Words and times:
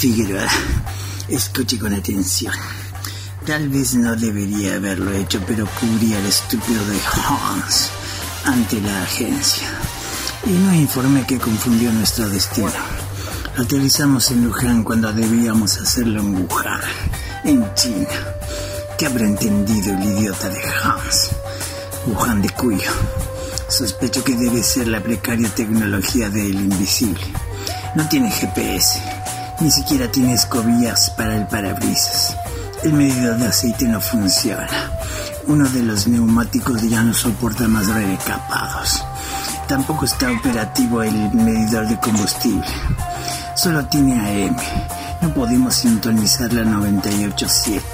Figueroa, 0.00 0.48
escuche 1.28 1.78
con 1.78 1.92
atención. 1.92 2.54
Tal 3.44 3.68
vez 3.68 3.92
no 3.92 4.16
debería 4.16 4.76
haberlo 4.76 5.12
hecho, 5.12 5.42
pero 5.46 5.68
cubría 5.78 6.18
el 6.18 6.24
estúpido 6.24 6.82
de 6.86 6.98
Hans 7.12 7.90
ante 8.46 8.80
la 8.80 9.02
agencia. 9.02 9.68
Y 10.46 10.52
no 10.52 10.72
informé 10.74 11.26
que 11.26 11.36
confundió 11.36 11.92
nuestro 11.92 12.26
destino. 12.30 12.72
Aterrizamos 13.58 14.30
en 14.30 14.42
Luján 14.42 14.84
cuando 14.84 15.12
debíamos 15.12 15.76
hacerlo 15.76 16.22
en 16.22 16.48
Wuhan, 16.48 16.80
en 17.44 17.74
China. 17.74 18.08
¿Qué 18.96 19.04
habrá 19.04 19.26
entendido 19.26 19.92
el 19.98 20.02
idiota 20.02 20.48
de 20.48 20.62
Hans? 20.82 21.28
Wuhan 22.06 22.40
de 22.40 22.48
Cuyo. 22.48 22.90
Sospecho 23.68 24.24
que 24.24 24.34
debe 24.34 24.62
ser 24.62 24.88
la 24.88 25.02
precaria 25.02 25.54
tecnología 25.54 26.30
del 26.30 26.54
invisible. 26.54 27.26
No 27.94 28.08
tiene 28.08 28.30
GPS, 28.30 29.02
ni 29.60 29.70
siquiera 29.70 30.10
tiene 30.10 30.34
escobillas 30.34 31.10
para 31.10 31.36
el 31.36 31.46
parabrisas. 31.46 32.36
El 32.82 32.94
medidor 32.94 33.36
de 33.36 33.46
aceite 33.46 33.86
no 33.86 34.00
funciona. 34.00 34.90
Uno 35.46 35.68
de 35.68 35.82
los 35.82 36.06
neumáticos 36.08 36.80
ya 36.88 37.02
no 37.02 37.12
soporta 37.12 37.68
más 37.68 37.86
recapados. 37.86 39.04
Tampoco 39.68 40.06
está 40.06 40.32
operativo 40.32 41.02
el 41.02 41.14
medidor 41.32 41.86
de 41.88 41.98
combustible. 42.00 42.66
Solo 43.54 43.84
tiene 43.86 44.46
AM. 44.46 44.56
No 45.20 45.34
podemos 45.34 45.74
sintonizar 45.74 46.52
la 46.52 46.64
987. 46.64 47.84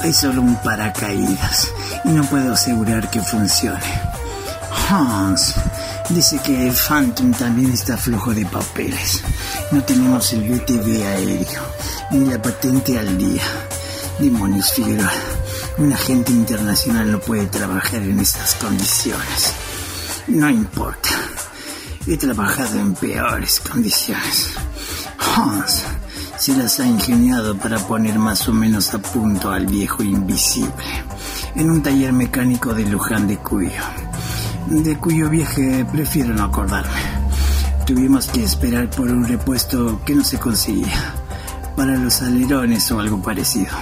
Hay 0.00 0.12
solo 0.12 0.42
un 0.42 0.54
paracaídas 0.56 1.68
y 2.04 2.10
no 2.10 2.22
puedo 2.24 2.52
asegurar 2.52 3.10
que 3.10 3.20
funcione. 3.20 3.80
Hans 4.88 5.54
dice 6.10 6.38
que 6.44 6.68
el 6.68 6.72
Phantom 6.74 7.32
también 7.32 7.72
está 7.72 7.96
flojo 7.96 8.32
de 8.34 8.46
papeles. 8.46 9.22
No 9.70 9.82
tenemos 9.82 10.32
el 10.32 10.42
BTV 10.42 11.04
aéreo 11.04 11.62
ni 12.12 12.26
la 12.26 12.40
patente 12.40 12.98
al 12.98 13.18
día. 13.18 13.42
Demonios, 14.18 14.72
Figueroa. 14.72 15.12
Un 15.78 15.92
agente 15.92 16.32
internacional 16.32 17.10
no 17.10 17.20
puede 17.20 17.46
trabajar 17.46 18.02
en 18.02 18.18
estas 18.20 18.54
condiciones. 18.54 19.52
No 20.28 20.48
importa. 20.48 21.10
He 22.06 22.16
trabajado 22.16 22.78
en 22.78 22.94
peores 22.94 23.60
condiciones. 23.60 24.52
Hans 25.18 25.82
se 26.38 26.54
las 26.56 26.78
ha 26.80 26.86
ingeniado 26.86 27.56
para 27.56 27.78
poner 27.78 28.18
más 28.18 28.48
o 28.48 28.52
menos 28.52 28.92
a 28.94 28.98
punto 28.98 29.50
al 29.50 29.66
viejo 29.66 30.02
invisible 30.02 31.04
en 31.54 31.70
un 31.70 31.82
taller 31.82 32.12
mecánico 32.12 32.74
de 32.74 32.84
Luján 32.84 33.26
de 33.26 33.38
Cuyo, 33.38 33.82
de 34.66 34.98
cuyo 34.98 35.30
viaje 35.30 35.84
prefiero 35.90 36.34
no 36.34 36.44
acordarme. 36.44 37.00
Tuvimos 37.86 38.26
que 38.26 38.42
esperar 38.42 38.90
por 38.90 39.08
un 39.08 39.26
repuesto 39.26 40.00
que 40.04 40.14
no 40.14 40.24
se 40.24 40.38
conseguía, 40.38 41.14
para 41.76 41.96
los 41.96 42.20
alerones 42.22 42.90
o 42.90 42.98
algo 42.98 43.22
parecido. 43.22 43.72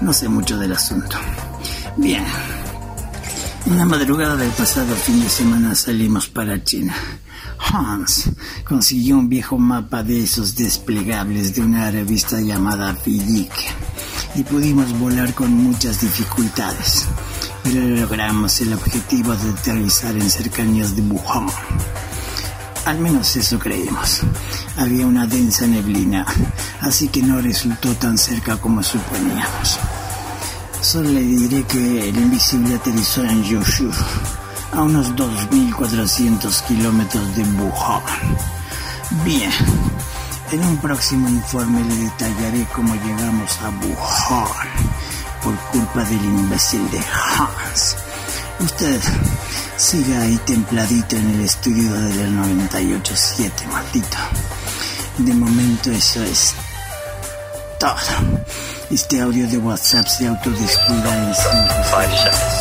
No 0.00 0.12
sé 0.12 0.28
mucho 0.28 0.58
del 0.58 0.72
asunto. 0.72 1.16
Bien. 1.96 2.24
En 3.66 3.76
la 3.76 3.84
madrugada 3.84 4.36
del 4.36 4.50
pasado 4.50 4.94
fin 4.96 5.22
de 5.22 5.28
semana 5.28 5.74
salimos 5.74 6.28
para 6.28 6.62
China. 6.64 6.94
Hans 7.58 8.30
consiguió 8.64 9.18
un 9.18 9.28
viejo 9.28 9.58
mapa 9.58 10.02
de 10.02 10.24
esos 10.24 10.56
desplegables 10.56 11.54
de 11.54 11.60
una 11.60 11.90
revista 11.90 12.40
llamada 12.40 12.94
Filik 12.94 13.52
y 14.34 14.42
pudimos 14.42 14.98
volar 14.98 15.34
con 15.34 15.52
muchas 15.52 16.00
dificultades, 16.00 17.06
pero 17.72 17.86
logramos 17.86 18.60
el 18.62 18.72
objetivo 18.72 19.32
de 19.34 19.50
aterrizar 19.50 20.14
en 20.16 20.28
cercanías 20.28 20.96
de 20.96 21.02
Wuhan. 21.02 21.46
Al 22.84 22.98
menos 22.98 23.36
eso 23.36 23.58
creímos. 23.60 24.22
Había 24.76 25.06
una 25.06 25.26
densa 25.26 25.66
neblina, 25.66 26.26
así 26.80 27.08
que 27.08 27.22
no 27.22 27.40
resultó 27.40 27.94
tan 27.94 28.18
cerca 28.18 28.56
como 28.56 28.82
suponíamos. 28.82 29.78
Solo 30.80 31.10
le 31.10 31.22
diré 31.22 31.62
que 31.64 32.08
el 32.08 32.16
invisible 32.16 32.74
aterrizó 32.74 33.22
en 33.24 33.44
Yushu, 33.44 33.90
a 34.72 34.82
unos 34.82 35.14
2.400 35.14 36.66
kilómetros 36.66 37.36
de 37.36 37.44
Wuhan. 37.44 38.02
Bien, 39.24 39.52
en 40.50 40.64
un 40.64 40.76
próximo 40.78 41.28
informe 41.28 41.84
le 41.84 41.96
detallaré 41.96 42.66
cómo 42.74 42.94
llegamos 42.94 43.58
a 43.60 43.68
Wuhan 43.68 44.80
por 45.42 45.56
culpa 45.72 46.04
del 46.04 46.24
imbécil 46.24 46.90
de 46.90 46.98
Hans. 46.98 47.96
Usted 48.60 49.00
siga 49.76 50.22
ahí 50.22 50.36
templadito 50.46 51.16
en 51.16 51.30
el 51.30 51.40
estudio 51.42 51.92
del 51.92 52.36
98.7, 52.36 53.66
maldito. 53.70 54.18
De 55.18 55.32
momento 55.34 55.90
eso 55.90 56.22
es 56.22 56.54
todo. 57.78 57.94
Este 58.90 59.20
audio 59.20 59.48
de 59.48 59.58
WhatsApp 59.58 60.06
se 60.06 60.26
autodestruirá 60.26 61.28
en 61.28 61.34
5 61.34 61.46
segundos. 61.90 62.59